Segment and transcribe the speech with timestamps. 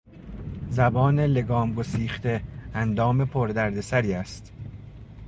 [0.69, 2.41] زبان لگام گسیخته
[2.73, 4.53] اندام پر دردسری است.